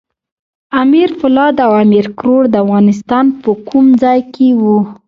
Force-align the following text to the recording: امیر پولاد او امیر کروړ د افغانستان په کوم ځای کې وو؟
امیر 0.81 1.09
پولاد 1.19 1.55
او 1.65 1.71
امیر 1.83 2.05
کروړ 2.17 2.41
د 2.49 2.55
افغانستان 2.63 3.25
په 3.41 3.51
کوم 3.69 3.85
ځای 4.01 4.19
کې 4.33 4.47
وو؟ 4.61 4.77